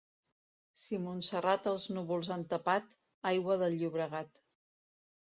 Si 0.83 0.97
Montserrat 1.03 1.69
els 1.73 1.87
núvols 1.97 2.33
han 2.39 2.49
tapat, 2.57 2.99
aigua 3.37 3.63
del 3.65 3.81
Llobregat. 3.83 4.47